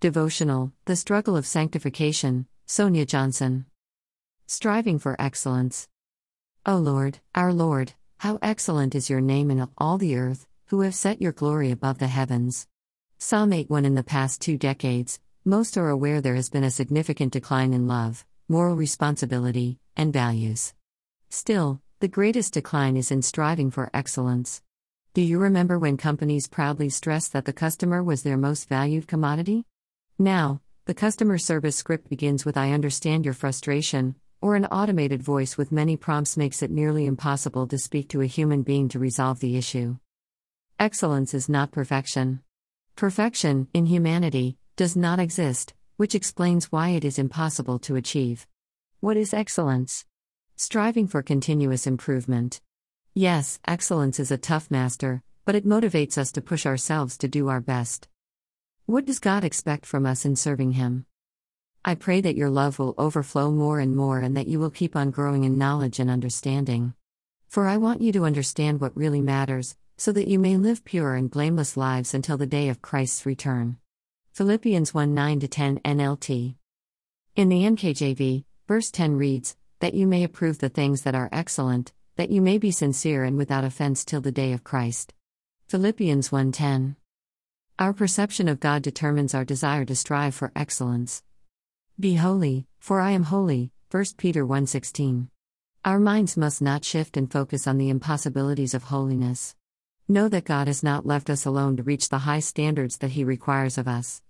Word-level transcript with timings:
Devotional 0.00 0.72
The 0.84 0.94
Struggle 0.94 1.36
of 1.36 1.44
Sanctification, 1.44 2.46
Sonia 2.66 3.04
Johnson. 3.04 3.66
Striving 4.46 5.00
for 5.00 5.20
Excellence. 5.20 5.88
O 6.64 6.76
Lord, 6.76 7.18
our 7.34 7.52
Lord, 7.52 7.94
how 8.18 8.38
excellent 8.40 8.94
is 8.94 9.10
your 9.10 9.20
name 9.20 9.50
in 9.50 9.68
all 9.76 9.98
the 9.98 10.14
earth, 10.14 10.46
who 10.66 10.82
have 10.82 10.94
set 10.94 11.20
your 11.20 11.32
glory 11.32 11.72
above 11.72 11.98
the 11.98 12.06
heavens. 12.06 12.68
Psalm 13.18 13.52
8 13.52 13.68
1 13.68 13.84
In 13.84 13.96
the 13.96 14.04
past 14.04 14.40
two 14.40 14.56
decades, 14.56 15.18
most 15.44 15.76
are 15.76 15.88
aware 15.88 16.20
there 16.20 16.36
has 16.36 16.48
been 16.48 16.62
a 16.62 16.70
significant 16.70 17.32
decline 17.32 17.72
in 17.72 17.88
love, 17.88 18.24
moral 18.48 18.76
responsibility, 18.76 19.80
and 19.96 20.12
values. 20.12 20.74
Still, 21.28 21.80
the 21.98 22.06
greatest 22.06 22.52
decline 22.52 22.96
is 22.96 23.10
in 23.10 23.22
striving 23.22 23.72
for 23.72 23.90
excellence. 23.92 24.62
Do 25.12 25.22
you 25.22 25.40
remember 25.40 25.76
when 25.76 25.96
companies 25.96 26.46
proudly 26.46 26.88
stressed 26.88 27.32
that 27.32 27.46
the 27.46 27.52
customer 27.52 28.00
was 28.00 28.22
their 28.22 28.36
most 28.36 28.68
valued 28.68 29.08
commodity? 29.08 29.64
Now, 30.20 30.60
the 30.86 30.94
customer 30.94 31.38
service 31.38 31.76
script 31.76 32.08
begins 32.08 32.44
with 32.44 32.56
I 32.56 32.72
understand 32.72 33.24
your 33.24 33.34
frustration, 33.34 34.16
or 34.40 34.56
an 34.56 34.64
automated 34.66 35.22
voice 35.22 35.56
with 35.56 35.70
many 35.70 35.96
prompts 35.96 36.36
makes 36.36 36.60
it 36.60 36.72
nearly 36.72 37.06
impossible 37.06 37.68
to 37.68 37.78
speak 37.78 38.08
to 38.08 38.20
a 38.20 38.26
human 38.26 38.62
being 38.62 38.88
to 38.88 38.98
resolve 38.98 39.38
the 39.38 39.56
issue. 39.56 39.96
Excellence 40.76 41.34
is 41.34 41.48
not 41.48 41.70
perfection. 41.70 42.40
Perfection, 42.96 43.68
in 43.72 43.86
humanity, 43.86 44.56
does 44.74 44.96
not 44.96 45.20
exist, 45.20 45.72
which 45.98 46.16
explains 46.16 46.72
why 46.72 46.88
it 46.88 47.04
is 47.04 47.20
impossible 47.20 47.78
to 47.78 47.94
achieve. 47.94 48.44
What 48.98 49.16
is 49.16 49.32
excellence? 49.32 50.04
Striving 50.56 51.06
for 51.06 51.22
continuous 51.22 51.86
improvement. 51.86 52.60
Yes, 53.14 53.60
excellence 53.68 54.18
is 54.18 54.32
a 54.32 54.36
tough 54.36 54.68
master, 54.68 55.22
but 55.44 55.54
it 55.54 55.64
motivates 55.64 56.18
us 56.18 56.32
to 56.32 56.40
push 56.40 56.66
ourselves 56.66 57.16
to 57.18 57.28
do 57.28 57.46
our 57.46 57.60
best. 57.60 58.08
What 58.88 59.04
does 59.04 59.18
God 59.18 59.44
expect 59.44 59.84
from 59.84 60.06
us 60.06 60.24
in 60.24 60.34
serving 60.34 60.72
Him? 60.72 61.04
I 61.84 61.94
pray 61.94 62.22
that 62.22 62.38
your 62.38 62.48
love 62.48 62.78
will 62.78 62.94
overflow 62.96 63.50
more 63.50 63.80
and 63.80 63.94
more 63.94 64.20
and 64.20 64.34
that 64.34 64.48
you 64.48 64.58
will 64.58 64.70
keep 64.70 64.96
on 64.96 65.10
growing 65.10 65.44
in 65.44 65.58
knowledge 65.58 66.00
and 66.00 66.08
understanding. 66.08 66.94
For 67.48 67.66
I 67.66 67.76
want 67.76 68.00
you 68.00 68.12
to 68.12 68.24
understand 68.24 68.80
what 68.80 68.96
really 68.96 69.20
matters, 69.20 69.76
so 69.98 70.10
that 70.12 70.26
you 70.26 70.38
may 70.38 70.56
live 70.56 70.86
pure 70.86 71.16
and 71.16 71.30
blameless 71.30 71.76
lives 71.76 72.14
until 72.14 72.38
the 72.38 72.46
day 72.46 72.70
of 72.70 72.80
Christ's 72.80 73.26
return. 73.26 73.76
Philippians 74.32 74.94
1 74.94 75.12
9 75.12 75.40
10 75.40 75.80
NLT. 75.80 76.54
In 77.36 77.50
the 77.50 77.64
NKJV, 77.64 78.44
verse 78.66 78.90
10 78.90 79.16
reads, 79.16 79.54
That 79.80 79.92
you 79.92 80.06
may 80.06 80.24
approve 80.24 80.60
the 80.60 80.70
things 80.70 81.02
that 81.02 81.14
are 81.14 81.28
excellent, 81.30 81.92
that 82.16 82.30
you 82.30 82.40
may 82.40 82.56
be 82.56 82.70
sincere 82.70 83.24
and 83.24 83.36
without 83.36 83.64
offense 83.64 84.02
till 84.02 84.22
the 84.22 84.32
day 84.32 84.54
of 84.54 84.64
Christ. 84.64 85.12
Philippians 85.66 86.32
1 86.32 86.52
10. 86.52 86.96
Our 87.80 87.92
perception 87.92 88.48
of 88.48 88.58
God 88.58 88.82
determines 88.82 89.34
our 89.34 89.44
desire 89.44 89.84
to 89.84 89.94
strive 89.94 90.34
for 90.34 90.50
excellence. 90.56 91.22
Be 92.00 92.16
holy, 92.16 92.66
for 92.80 93.00
I 93.00 93.12
am 93.12 93.22
holy. 93.22 93.70
1 93.92 94.16
Peter 94.16 94.44
1:16. 94.44 95.28
Our 95.84 96.00
minds 96.00 96.36
must 96.36 96.60
not 96.60 96.84
shift 96.84 97.16
and 97.16 97.30
focus 97.30 97.68
on 97.68 97.78
the 97.78 97.88
impossibilities 97.88 98.74
of 98.74 98.90
holiness. 98.90 99.54
Know 100.08 100.28
that 100.28 100.44
God 100.44 100.66
has 100.66 100.82
not 100.82 101.06
left 101.06 101.30
us 101.30 101.46
alone 101.46 101.76
to 101.76 101.84
reach 101.84 102.08
the 102.08 102.26
high 102.26 102.40
standards 102.40 102.96
that 102.96 103.12
he 103.12 103.22
requires 103.22 103.78
of 103.78 103.86
us. 103.86 104.22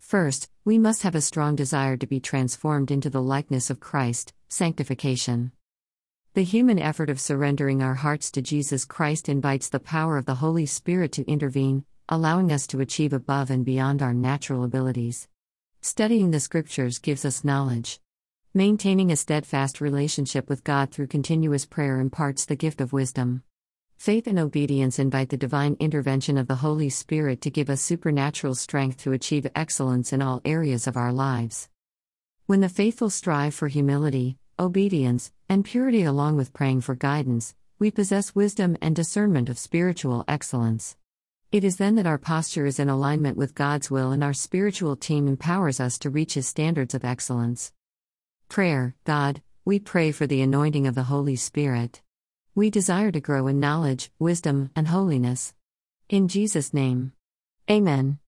First, 0.00 0.50
we 0.64 0.76
must 0.76 1.04
have 1.04 1.14
a 1.14 1.20
strong 1.20 1.54
desire 1.54 1.96
to 1.96 2.06
be 2.08 2.18
transformed 2.18 2.90
into 2.90 3.10
the 3.10 3.22
likeness 3.22 3.70
of 3.70 3.78
Christ, 3.78 4.34
sanctification. 4.48 5.52
The 6.34 6.42
human 6.42 6.80
effort 6.80 7.10
of 7.10 7.20
surrendering 7.20 7.80
our 7.80 7.94
hearts 7.94 8.32
to 8.32 8.42
Jesus 8.42 8.84
Christ 8.84 9.28
invites 9.28 9.68
the 9.68 9.78
power 9.78 10.18
of 10.18 10.26
the 10.26 10.42
Holy 10.42 10.66
Spirit 10.66 11.12
to 11.12 11.30
intervene, 11.30 11.84
allowing 12.12 12.52
us 12.52 12.66
to 12.66 12.78
achieve 12.78 13.14
above 13.14 13.48
and 13.48 13.64
beyond 13.64 14.02
our 14.02 14.12
natural 14.12 14.64
abilities. 14.64 15.28
Studying 15.80 16.30
the 16.30 16.40
Scriptures 16.40 16.98
gives 16.98 17.24
us 17.24 17.42
knowledge. 17.42 18.00
Maintaining 18.52 19.10
a 19.10 19.16
steadfast 19.16 19.80
relationship 19.80 20.46
with 20.46 20.62
God 20.62 20.90
through 20.90 21.06
continuous 21.06 21.64
prayer 21.64 22.00
imparts 22.00 22.44
the 22.44 22.54
gift 22.54 22.82
of 22.82 22.92
wisdom. 22.92 23.42
Faith 23.96 24.26
and 24.26 24.38
obedience 24.38 24.98
invite 24.98 25.30
the 25.30 25.38
divine 25.38 25.74
intervention 25.80 26.36
of 26.36 26.48
the 26.48 26.56
Holy 26.56 26.90
Spirit 26.90 27.40
to 27.40 27.50
give 27.50 27.70
us 27.70 27.80
supernatural 27.80 28.54
strength 28.54 28.98
to 28.98 29.12
achieve 29.12 29.46
excellence 29.54 30.12
in 30.12 30.20
all 30.20 30.42
areas 30.44 30.86
of 30.86 30.98
our 30.98 31.14
lives. 31.14 31.70
When 32.44 32.60
the 32.60 32.68
faithful 32.68 33.08
strive 33.08 33.54
for 33.54 33.68
humility, 33.68 34.36
obedience, 34.58 35.32
and 35.48 35.64
purity 35.64 36.02
along 36.02 36.36
with 36.36 36.52
praying 36.52 36.82
for 36.82 36.94
guidance, 36.94 37.54
we 37.78 37.90
possess 37.90 38.34
wisdom 38.34 38.76
and 38.82 38.94
discernment 38.94 39.48
of 39.48 39.58
spiritual 39.58 40.26
excellence. 40.28 40.94
It 41.52 41.64
is 41.64 41.76
then 41.76 41.96
that 41.96 42.06
our 42.06 42.16
posture 42.16 42.64
is 42.64 42.78
in 42.78 42.88
alignment 42.88 43.36
with 43.36 43.54
God's 43.54 43.90
will 43.90 44.10
and 44.10 44.24
our 44.24 44.32
spiritual 44.32 44.96
team 44.96 45.28
empowers 45.28 45.80
us 45.80 45.98
to 45.98 46.08
reach 46.08 46.32
His 46.32 46.48
standards 46.48 46.94
of 46.94 47.04
excellence. 47.04 47.74
Prayer 48.48 48.94
God, 49.04 49.42
we 49.62 49.78
pray 49.78 50.12
for 50.12 50.26
the 50.26 50.40
anointing 50.40 50.86
of 50.86 50.94
the 50.94 51.02
Holy 51.04 51.36
Spirit. 51.36 52.00
We 52.54 52.70
desire 52.70 53.12
to 53.12 53.20
grow 53.20 53.48
in 53.48 53.60
knowledge, 53.60 54.10
wisdom, 54.18 54.70
and 54.74 54.88
holiness. 54.88 55.52
In 56.08 56.26
Jesus' 56.26 56.72
name. 56.72 57.12
Amen. 57.70 58.18